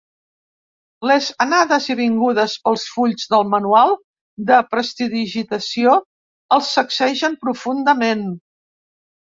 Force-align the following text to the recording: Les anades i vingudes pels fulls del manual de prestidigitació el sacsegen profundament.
Les 1.09 1.27
anades 1.45 1.89
i 1.93 1.95
vingudes 1.99 2.55
pels 2.69 2.87
fulls 2.95 3.29
del 3.35 3.45
manual 3.57 3.95
de 4.51 4.61
prestidigitació 4.73 5.97
el 6.59 6.69
sacsegen 6.75 7.39
profundament. 7.47 8.31